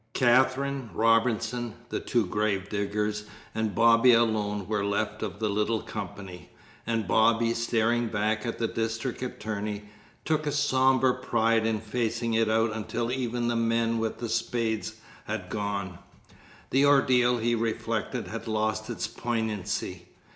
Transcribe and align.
Katherine, 0.13 0.89
Robinson, 0.95 1.75
the 1.89 1.99
two 1.99 2.25
grave 2.25 2.69
diggers, 2.69 3.25
and 3.53 3.75
Bobby 3.75 4.13
alone 4.13 4.67
were 4.67 4.83
left 4.83 5.21
of 5.21 5.37
the 5.37 5.47
little 5.47 5.83
company; 5.83 6.49
and 6.87 7.07
Bobby, 7.07 7.53
staring 7.53 8.07
back 8.07 8.43
at 8.43 8.57
the 8.57 8.67
district 8.67 9.21
attorney, 9.21 9.83
took 10.25 10.47
a 10.47 10.51
sombre 10.51 11.13
pride 11.13 11.67
in 11.67 11.79
facing 11.79 12.33
it 12.33 12.49
out 12.49 12.71
until 12.73 13.11
even 13.11 13.47
the 13.47 13.55
men 13.55 13.99
with 13.99 14.17
the 14.17 14.27
spades 14.29 14.95
had 15.25 15.51
gone. 15.51 15.99
The 16.71 16.83
ordeal, 16.83 17.37
he 17.37 17.53
reflected, 17.53 18.27
had 18.27 18.47
lost 18.47 18.89
its 18.89 19.05
poignancy. 19.05 20.07